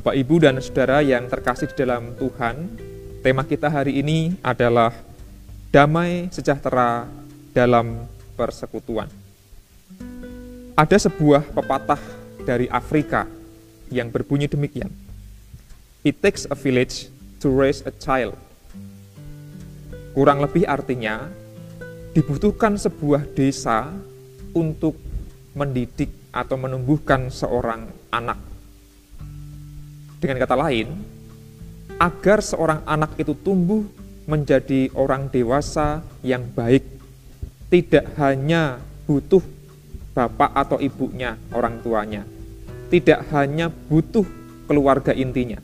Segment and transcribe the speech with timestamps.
[0.00, 2.72] Bapak, Ibu, dan saudara yang terkasih di dalam Tuhan,
[3.20, 4.96] tema kita hari ini adalah
[5.68, 7.04] damai sejahtera
[7.52, 9.12] dalam persekutuan.
[10.72, 12.00] Ada sebuah pepatah
[12.48, 13.28] dari Afrika
[13.92, 14.88] yang berbunyi demikian.
[16.00, 17.12] It takes a village
[17.44, 18.40] to raise a child.
[20.16, 21.28] Kurang lebih artinya,
[22.16, 23.92] dibutuhkan sebuah desa
[24.56, 24.96] untuk
[25.52, 28.49] mendidik atau menumbuhkan seorang anak.
[30.20, 31.00] Dengan kata lain,
[31.96, 33.88] agar seorang anak itu tumbuh
[34.28, 36.84] menjadi orang dewasa yang baik,
[37.72, 39.40] tidak hanya butuh
[40.12, 42.28] bapak atau ibunya, orang tuanya,
[42.92, 44.28] tidak hanya butuh
[44.68, 45.56] keluarga intinya,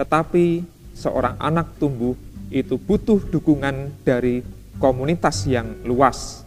[0.00, 0.64] tetapi
[0.96, 2.16] seorang anak tumbuh
[2.48, 4.40] itu butuh dukungan dari
[4.80, 6.42] komunitas yang luas.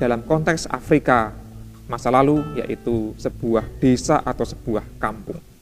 [0.00, 1.30] Dalam konteks Afrika
[1.86, 5.53] masa lalu, yaitu sebuah desa atau sebuah kampung.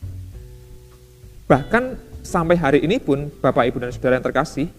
[1.52, 1.84] Bahkan
[2.24, 4.72] sampai hari ini pun, Bapak, Ibu, dan Saudara yang terkasih,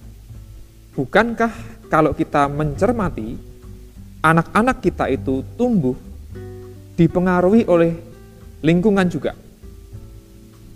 [0.98, 1.54] bukankah
[1.86, 3.38] kalau kita mencermati,
[4.26, 5.94] anak-anak kita itu tumbuh
[6.98, 7.94] dipengaruhi oleh
[8.66, 9.38] lingkungan juga.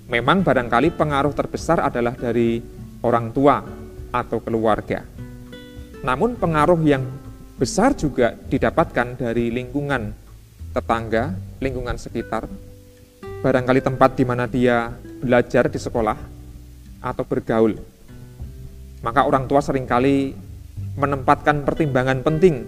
[0.05, 2.61] Memang barangkali pengaruh terbesar adalah dari
[3.01, 3.57] orang tua
[4.13, 5.01] atau keluarga.
[6.05, 7.01] Namun pengaruh yang
[7.57, 10.13] besar juga didapatkan dari lingkungan
[10.77, 12.45] tetangga, lingkungan sekitar,
[13.41, 16.17] barangkali tempat di mana dia belajar di sekolah
[17.01, 17.77] atau bergaul.
[19.05, 20.33] Maka orang tua sering kali
[20.97, 22.65] menempatkan pertimbangan penting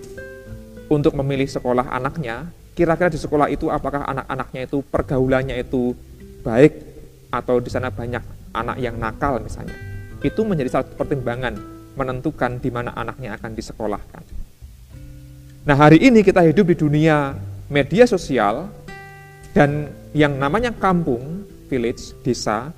[0.90, 2.50] untuk memilih sekolah anaknya.
[2.78, 5.94] Kira-kira di sekolah itu apakah anak-anaknya itu pergaulannya itu
[6.46, 6.74] baik
[7.30, 8.24] atau di sana banyak
[8.56, 9.76] anak yang nakal misalnya.
[10.24, 11.58] Itu menjadi satu pertimbangan
[11.98, 14.24] menentukan di mana anaknya akan disekolahkan.
[15.68, 17.36] Nah, hari ini kita hidup di dunia
[17.68, 18.72] media sosial
[19.52, 22.74] dan yang namanya kampung, village, desa,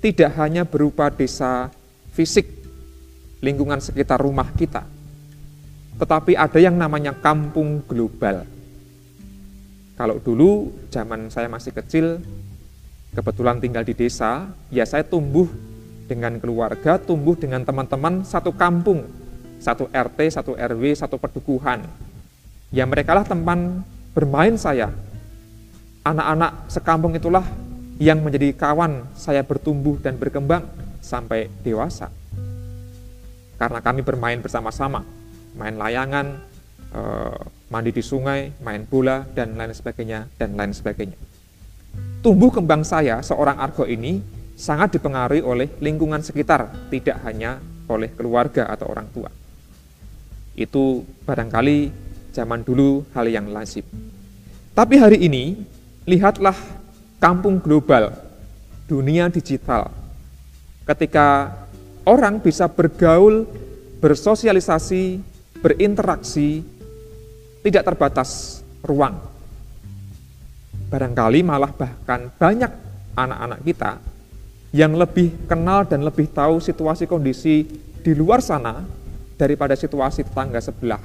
[0.00, 1.68] tidak hanya berupa desa
[2.16, 2.48] fisik,
[3.44, 4.82] lingkungan sekitar rumah kita,
[6.00, 8.48] tetapi ada yang namanya kampung global.
[9.94, 12.18] Kalau dulu zaman saya masih kecil,
[13.12, 15.46] kebetulan tinggal di desa, ya saya tumbuh
[16.08, 19.06] dengan keluarga, tumbuh dengan teman-teman satu kampung,
[19.62, 21.86] satu RT, satu RW, satu pedukuhan.
[22.72, 23.84] Ya mereka lah teman
[24.16, 24.90] bermain saya,
[26.02, 27.46] anak-anak sekampung itulah
[28.00, 30.64] yang menjadi kawan saya bertumbuh dan berkembang
[31.02, 32.08] sampai dewasa.
[33.58, 35.04] Karena kami bermain bersama-sama,
[35.54, 36.40] main layangan,
[36.94, 41.18] eh, mandi di sungai, main bola, dan lain sebagainya, dan lain sebagainya.
[42.22, 44.22] Tumbuh kembang saya, seorang argo ini,
[44.54, 47.58] sangat dipengaruhi oleh lingkungan sekitar, tidak hanya
[47.90, 49.30] oleh keluarga atau orang tua.
[50.54, 51.90] Itu barangkali
[52.30, 53.84] zaman dulu hal yang lazim.
[54.72, 55.58] Tapi hari ini,
[56.08, 56.56] lihatlah
[57.22, 58.10] kampung global,
[58.90, 59.94] dunia digital.
[60.82, 61.54] Ketika
[62.02, 63.46] orang bisa bergaul,
[64.02, 65.22] bersosialisasi,
[65.62, 66.66] berinteraksi,
[67.62, 69.22] tidak terbatas ruang.
[70.90, 72.68] Barangkali malah bahkan banyak
[73.14, 73.92] anak-anak kita
[74.74, 77.62] yang lebih kenal dan lebih tahu situasi kondisi
[78.02, 78.82] di luar sana
[79.38, 81.00] daripada situasi tetangga sebelah.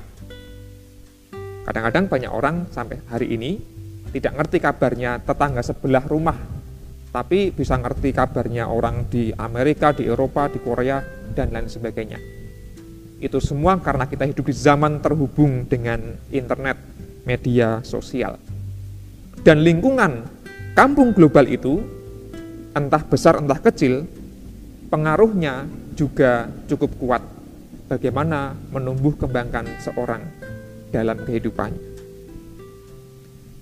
[1.69, 3.76] Kadang-kadang banyak orang sampai hari ini
[4.11, 6.37] tidak ngerti kabarnya tetangga sebelah rumah,
[7.11, 11.03] tapi bisa ngerti kabarnya orang di Amerika, di Eropa, di Korea,
[11.35, 12.19] dan lain sebagainya.
[13.17, 16.77] Itu semua karena kita hidup di zaman terhubung dengan internet,
[17.25, 18.37] media sosial.
[19.41, 20.27] Dan lingkungan
[20.77, 21.81] kampung global itu,
[22.77, 24.05] entah besar entah kecil,
[24.93, 25.65] pengaruhnya
[25.97, 27.23] juga cukup kuat
[27.89, 30.21] bagaimana menumbuh kembangkan seorang
[30.91, 31.86] dalam kehidupannya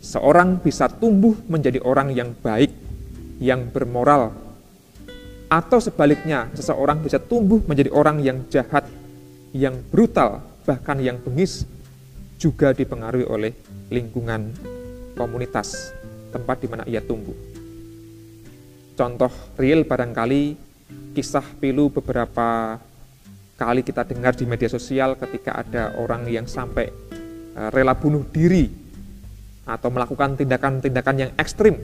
[0.05, 2.69] seorang bisa tumbuh menjadi orang yang baik,
[3.41, 4.29] yang bermoral,
[5.49, 8.85] atau sebaliknya, seseorang bisa tumbuh menjadi orang yang jahat,
[9.49, 11.65] yang brutal, bahkan yang bengis,
[12.37, 13.51] juga dipengaruhi oleh
[13.89, 14.53] lingkungan
[15.17, 15.95] komunitas
[16.29, 17.33] tempat di mana ia tumbuh.
[18.93, 20.55] Contoh real barangkali
[21.17, 22.77] kisah pilu beberapa
[23.55, 26.91] kali kita dengar di media sosial ketika ada orang yang sampai
[27.55, 28.84] eh, rela bunuh diri
[29.65, 31.81] atau melakukan tindakan-tindakan yang ekstrim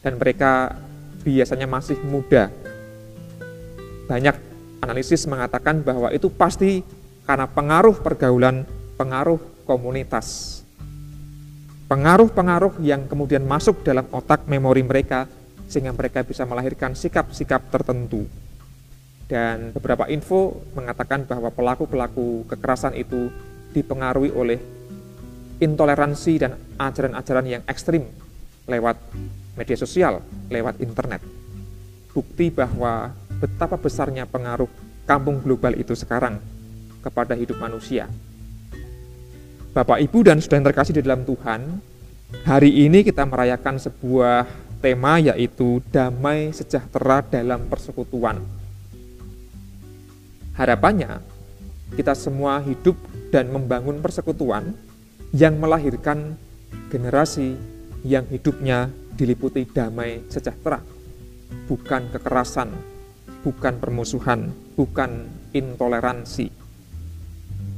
[0.00, 0.78] dan mereka
[1.26, 2.48] biasanya masih muda.
[4.08, 4.36] Banyak
[4.80, 6.80] analisis mengatakan bahwa itu pasti
[7.28, 8.64] karena pengaruh pergaulan,
[8.96, 10.58] pengaruh komunitas.
[11.90, 15.26] Pengaruh-pengaruh yang kemudian masuk dalam otak memori mereka
[15.66, 18.26] sehingga mereka bisa melahirkan sikap-sikap tertentu.
[19.30, 23.30] Dan beberapa info mengatakan bahwa pelaku-pelaku kekerasan itu
[23.70, 24.58] dipengaruhi oleh
[25.60, 28.08] intoleransi dan ajaran-ajaran yang ekstrim
[28.64, 28.96] lewat
[29.54, 31.20] media sosial, lewat internet.
[32.10, 34.66] bukti bahwa betapa besarnya pengaruh
[35.06, 36.42] kampung global itu sekarang
[37.00, 38.10] kepada hidup manusia.
[39.70, 41.78] Bapak, Ibu, dan saudara yang terkasih di dalam Tuhan,
[42.42, 44.42] hari ini kita merayakan sebuah
[44.82, 48.42] tema yaitu damai sejahtera dalam persekutuan.
[50.58, 51.22] Harapannya,
[51.94, 52.98] kita semua hidup
[53.30, 54.74] dan membangun persekutuan
[55.30, 56.34] yang melahirkan
[56.90, 57.54] generasi
[58.02, 60.80] yang hidupnya diliputi damai sejahtera,
[61.68, 62.72] bukan kekerasan,
[63.44, 66.48] bukan permusuhan, bukan intoleransi.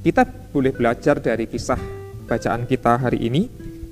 [0.02, 1.78] Kita boleh belajar dari kisah
[2.26, 3.42] bacaan kita hari ini,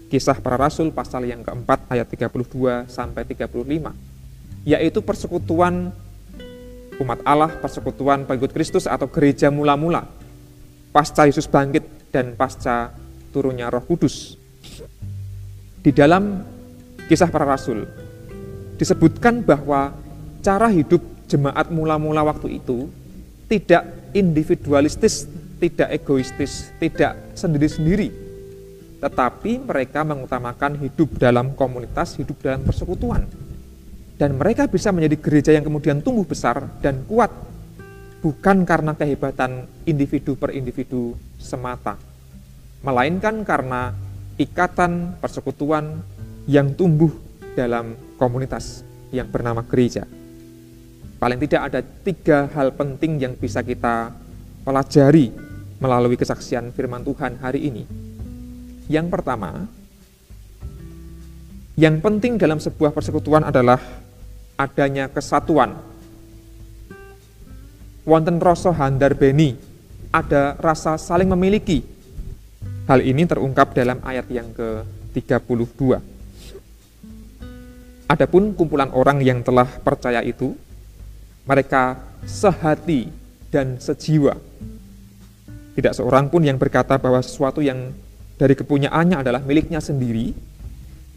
[0.08, 5.92] kisah para rasul pasal yang keempat ayat 32 sampai 35, yaitu persekutuan
[7.00, 10.20] umat Allah, persekutuan pengikut Kristus atau gereja mula-mula
[10.90, 12.90] pasca Yesus bangkit dan pasca
[13.31, 14.37] turunnya Roh Kudus.
[15.81, 16.44] Di dalam
[17.09, 17.88] kisah para rasul
[18.77, 19.97] disebutkan bahwa
[20.44, 21.00] cara hidup
[21.31, 22.91] jemaat mula-mula waktu itu
[23.50, 25.27] tidak individualistis,
[25.59, 28.11] tidak egoistis, tidak sendiri-sendiri,
[29.03, 33.27] tetapi mereka mengutamakan hidup dalam komunitas, hidup dalam persekutuan.
[34.21, 37.32] Dan mereka bisa menjadi gereja yang kemudian tumbuh besar dan kuat
[38.21, 41.97] bukan karena kehebatan individu per individu semata,
[42.81, 43.93] melainkan karena
[44.41, 46.00] ikatan persekutuan
[46.49, 47.12] yang tumbuh
[47.53, 48.82] dalam komunitas
[49.12, 50.09] yang bernama gereja.
[51.21, 54.09] Paling tidak ada tiga hal penting yang bisa kita
[54.65, 55.29] pelajari
[55.77, 57.85] melalui kesaksian firman Tuhan hari ini.
[58.88, 59.69] Yang pertama,
[61.77, 63.81] yang penting dalam sebuah persekutuan adalah
[64.56, 65.91] adanya kesatuan
[68.05, 69.56] wonten rasa handar beni,
[70.11, 71.85] ada rasa saling memiliki.
[72.90, 76.02] Hal ini terungkap dalam ayat yang ke-32.
[78.10, 80.58] Adapun kumpulan orang yang telah percaya itu,
[81.46, 83.06] mereka sehati
[83.46, 84.34] dan sejiwa.
[85.78, 87.94] Tidak seorang pun yang berkata bahwa sesuatu yang
[88.34, 90.34] dari kepunyaannya adalah miliknya sendiri,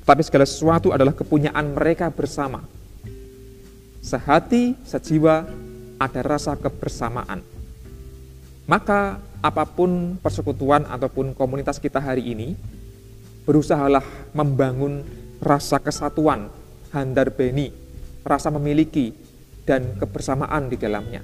[0.06, 2.62] tapi segala sesuatu adalah kepunyaan mereka bersama.
[3.98, 5.42] Sehati, sejiwa,
[5.98, 7.53] ada rasa kebersamaan.
[8.64, 12.56] Maka apa pun persekutuan ataupun komunitas kita hari ini,
[13.44, 15.04] berusahalah membangun
[15.44, 16.48] rasa kesatuan,
[16.96, 17.76] handar beni,
[18.24, 19.12] rasa memiliki,
[19.68, 21.20] dan kebersamaan di dalamnya.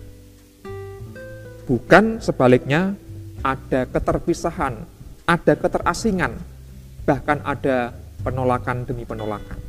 [1.64, 3.00] Bukan sebaliknya
[3.40, 4.84] ada keterpisahan,
[5.24, 6.36] ada keterasingan,
[7.08, 9.60] bahkan ada penolakan demi penolakan.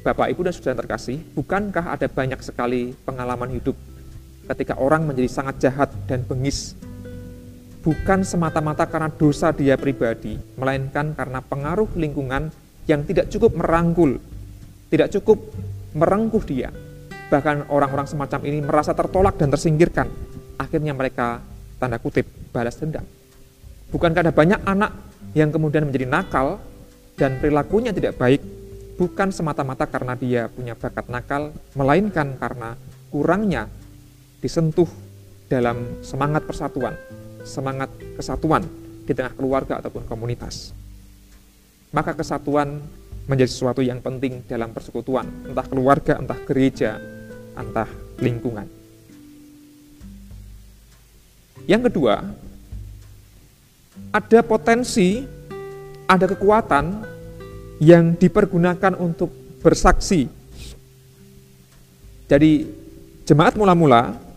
[0.00, 3.76] Bapak, Ibu, dan Saudara terkasih, bukankah ada banyak sekali pengalaman hidup
[4.50, 6.74] ketika orang menjadi sangat jahat dan bengis?
[7.82, 12.54] Bukan semata-mata karena dosa dia pribadi, melainkan karena pengaruh lingkungan
[12.86, 14.22] yang tidak cukup merangkul,
[14.86, 15.42] tidak cukup
[15.94, 16.70] merengkuh dia.
[17.30, 20.06] Bahkan orang-orang semacam ini merasa tertolak dan tersingkirkan.
[20.60, 21.42] Akhirnya mereka,
[21.82, 23.02] tanda kutip, balas dendam.
[23.90, 24.92] Bukankah ada banyak anak
[25.34, 26.62] yang kemudian menjadi nakal
[27.18, 28.40] dan perilakunya tidak baik
[28.96, 32.78] bukan semata-mata karena dia punya bakat nakal, melainkan karena
[33.10, 33.66] kurangnya
[34.42, 34.90] disentuh
[35.46, 36.98] dalam semangat persatuan,
[37.46, 38.66] semangat kesatuan
[39.06, 40.74] di tengah keluarga ataupun komunitas.
[41.94, 42.82] Maka kesatuan
[43.30, 46.98] menjadi sesuatu yang penting dalam persekutuan, entah keluarga, entah gereja,
[47.54, 47.86] entah
[48.18, 48.66] lingkungan.
[51.70, 52.26] Yang kedua,
[54.10, 55.22] ada potensi,
[56.10, 57.06] ada kekuatan
[57.78, 59.30] yang dipergunakan untuk
[59.62, 60.26] bersaksi.
[62.26, 62.66] Jadi
[63.22, 64.31] jemaat mula-mula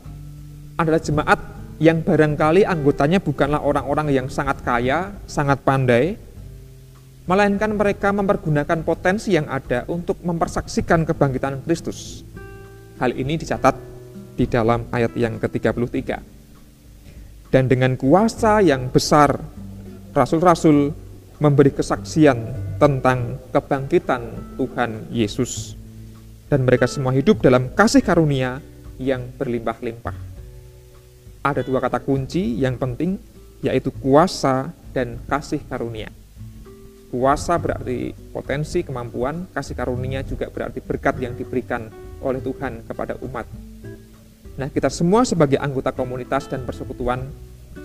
[0.76, 1.40] adalah jemaat
[1.80, 6.16] yang barangkali anggotanya bukanlah orang-orang yang sangat kaya, sangat pandai,
[7.28, 12.24] melainkan mereka mempergunakan potensi yang ada untuk mempersaksikan kebangkitan Kristus.
[13.02, 13.76] Hal ini dicatat
[14.40, 16.00] di dalam ayat yang ke-33.
[17.52, 19.36] Dan dengan kuasa yang besar,
[20.16, 20.92] rasul-rasul
[21.40, 22.40] memberi kesaksian
[22.80, 25.76] tentang kebangkitan Tuhan Yesus.
[26.48, 28.64] Dan mereka semua hidup dalam kasih karunia
[28.96, 30.35] yang berlimpah-limpah.
[31.46, 33.22] Ada dua kata kunci yang penting,
[33.62, 36.10] yaitu kuasa dan kasih karunia.
[37.14, 41.94] Kuasa berarti potensi, kemampuan, kasih karunia juga berarti berkat yang diberikan
[42.26, 43.46] oleh Tuhan kepada umat.
[44.58, 47.30] Nah, kita semua sebagai anggota komunitas dan persekutuan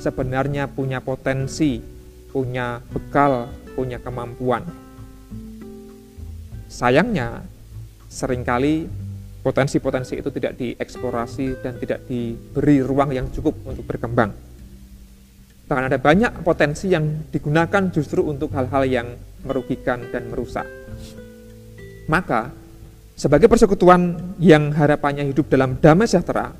[0.01, 2.01] sebenarnya punya potensi
[2.31, 4.63] punya bekal, punya kemampuan.
[6.71, 7.43] Sayangnya,
[8.07, 8.87] sering kali
[9.41, 14.33] potensi-potensi itu tidak dieksplorasi dan tidak diberi ruang yang cukup untuk berkembang.
[15.67, 19.09] Bahkan ada banyak potensi yang digunakan justru untuk hal-hal yang
[19.47, 20.67] merugikan dan merusak.
[22.11, 22.51] Maka,
[23.21, 26.57] Sebagai persekutuan yang harapannya hidup dalam damai sejahtera,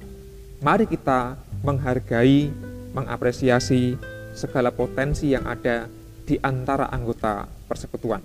[0.61, 1.33] mari kita
[1.65, 2.53] menghargai,
[2.93, 3.97] mengapresiasi
[4.37, 5.89] segala potensi yang ada
[6.29, 8.21] di antara anggota persekutuan.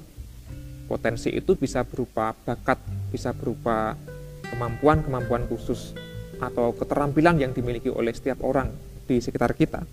[0.84, 2.76] Potensi itu bisa berupa bakat,
[3.08, 3.96] bisa berupa
[4.52, 5.96] kemampuan-kemampuan khusus
[6.42, 8.70] atau keterampilan yang dimiliki oleh setiap orang
[9.06, 9.86] di sekitar kita,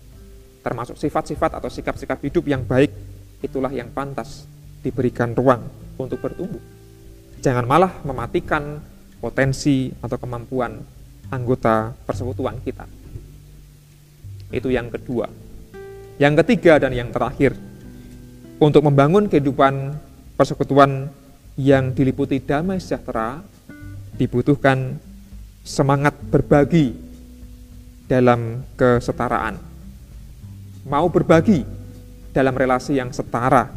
[0.65, 2.91] termasuk sifat-sifat atau sikap-sikap hidup yang baik,
[3.43, 4.47] itulah yang pantas
[4.83, 5.63] diberikan ruang
[5.99, 6.61] untuk bertumbuh.
[7.43, 8.79] Jangan malah mematikan
[9.19, 10.79] potensi atau kemampuan
[11.31, 12.87] anggota persekutuan kita.
[14.53, 15.27] Itu yang kedua.
[16.21, 17.57] Yang ketiga dan yang terakhir,
[18.63, 19.97] untuk membangun kehidupan
[20.39, 21.11] persekutuan
[21.59, 23.43] yang diliputi damai sejahtera,
[24.17, 25.01] dibutuhkan
[25.63, 26.93] semangat berbagi
[28.11, 29.57] dalam kesetaraan.
[30.85, 31.63] Mau berbagi
[32.35, 33.71] dalam relasi yang setara.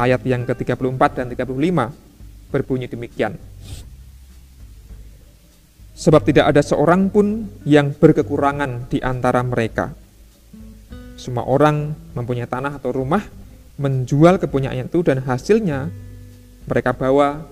[0.00, 3.36] Ayat yang ke-34 dan 35 berbunyi demikian.
[5.92, 9.92] Sebab tidak ada seorang pun yang berkekurangan di antara mereka.
[11.20, 13.20] Semua orang mempunyai tanah atau rumah,
[13.76, 15.92] menjual kepunyaannya itu dan hasilnya
[16.64, 17.44] mereka bawa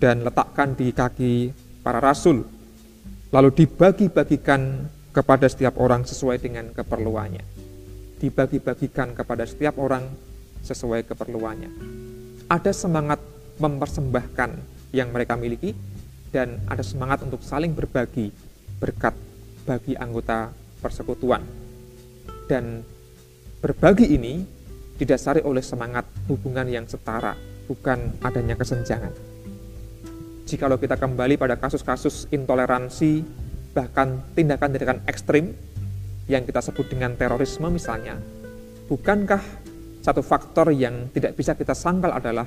[0.00, 1.52] dan letakkan di kaki
[1.84, 2.44] para rasul.
[3.30, 7.44] Lalu dibagi-bagikan kepada setiap orang sesuai dengan keperluannya.
[8.16, 10.08] Dibagi-bagikan kepada setiap orang
[10.64, 11.70] sesuai keperluannya.
[12.48, 13.20] Ada semangat
[13.60, 14.50] mempersembahkan
[14.92, 15.76] yang mereka miliki
[16.32, 18.32] dan ada semangat untuk saling berbagi
[18.80, 19.12] berkat
[19.64, 21.42] bagi anggota persekutuan.
[22.46, 22.80] Dan
[23.60, 24.44] berbagi ini
[24.96, 27.34] didasari oleh semangat hubungan yang setara,
[27.66, 29.35] bukan adanya kesenjangan.
[30.46, 33.26] Jikalau kita kembali pada kasus-kasus intoleransi,
[33.74, 35.50] bahkan tindakan-tindakan ekstrim
[36.30, 38.14] yang kita sebut dengan terorisme misalnya,
[38.86, 39.42] bukankah
[40.06, 42.46] satu faktor yang tidak bisa kita sangkal adalah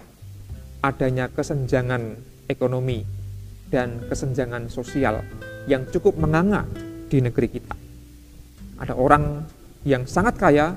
[0.80, 2.16] adanya kesenjangan
[2.48, 3.04] ekonomi
[3.68, 5.20] dan kesenjangan sosial
[5.68, 6.64] yang cukup menganga
[7.12, 7.76] di negeri kita.
[8.80, 9.44] Ada orang
[9.84, 10.72] yang sangat kaya,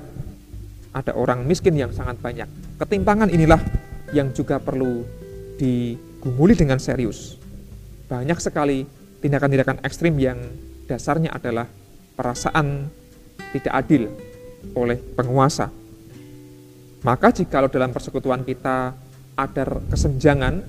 [0.91, 2.51] ada orang miskin yang sangat banyak.
[2.75, 3.63] Ketimpangan inilah
[4.11, 5.07] yang juga perlu
[6.23, 7.35] digumuli dengan serius.
[8.07, 8.87] Banyak sekali
[9.19, 10.39] tindakan-tindakan ekstrim yang
[10.87, 11.67] dasarnya adalah
[12.15, 12.87] perasaan
[13.51, 14.07] tidak adil
[14.71, 15.67] oleh penguasa.
[17.03, 18.95] Maka jikalau dalam persekutuan kita
[19.35, 20.63] ada kesenjangan,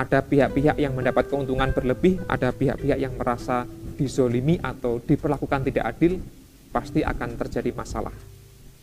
[0.00, 3.68] ada pihak-pihak yang mendapat keuntungan berlebih, ada pihak-pihak yang merasa
[4.00, 6.16] dizolimi atau diperlakukan tidak adil,
[6.72, 8.16] pasti akan terjadi masalah.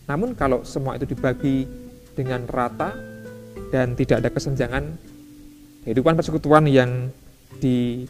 [0.06, 1.66] Namun kalau semua itu dibagi
[2.14, 2.94] dengan rata
[3.74, 5.17] dan tidak ada kesenjangan,
[5.88, 7.08] kehidupan persekutuan yang
[7.64, 8.04] di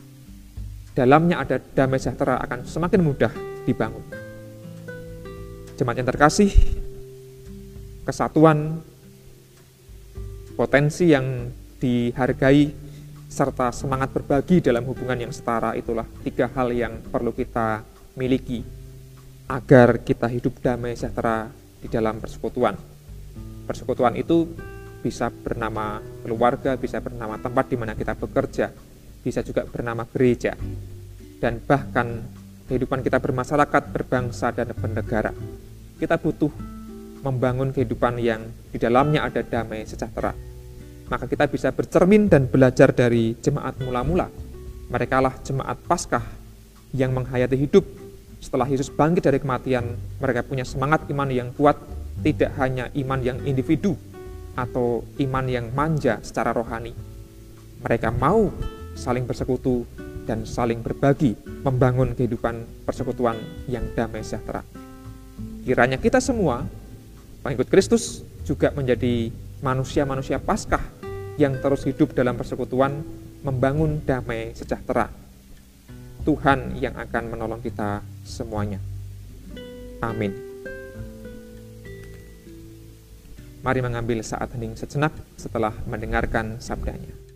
[0.98, 3.30] dalamnya ada damai sejahtera akan semakin mudah
[3.70, 4.02] dibangun.
[5.78, 6.50] Jemaat yang terkasih,
[8.02, 8.82] kesatuan
[10.58, 12.74] potensi yang dihargai
[13.30, 17.86] serta semangat berbagi dalam hubungan yang setara itulah tiga hal yang perlu kita
[18.18, 18.66] miliki
[19.46, 22.74] agar kita hidup damai sejahtera di dalam persekutuan.
[23.70, 24.50] Persekutuan itu
[25.02, 28.74] bisa bernama keluarga, bisa bernama tempat di mana kita bekerja,
[29.22, 30.58] bisa juga bernama gereja,
[31.38, 32.26] dan bahkan
[32.68, 35.32] kehidupan kita bermasyarakat, berbangsa, dan bernegara.
[35.98, 36.52] Kita butuh
[37.24, 40.48] membangun kehidupan yang di dalamnya ada damai sejahtera
[41.08, 44.28] maka kita bisa bercermin dan belajar dari jemaat mula-mula.
[44.92, 46.24] Mereka lah jemaat Paskah
[46.96, 47.84] yang menghayati hidup
[48.40, 49.96] setelah Yesus bangkit dari kematian.
[50.20, 51.80] Mereka punya semangat iman yang kuat,
[52.24, 53.96] tidak hanya iman yang individu
[54.58, 56.98] atau iman yang manja secara rohani.
[57.86, 58.50] Mereka mau
[58.98, 59.86] saling bersekutu
[60.26, 63.38] dan saling berbagi, membangun kehidupan persekutuan
[63.70, 64.66] yang damai sejahtera.
[65.62, 66.66] Kiranya kita semua,
[67.46, 69.30] pengikut Kristus, juga menjadi
[69.62, 70.82] manusia-manusia Paskah
[71.38, 73.06] yang terus hidup dalam persekutuan
[73.46, 75.08] membangun damai sejahtera.
[76.26, 78.84] Tuhan yang akan menolong kita semuanya.
[80.04, 80.47] Amin.
[83.68, 87.27] Mari mengambil saat hening sejenak setelah mendengarkan sabdanya.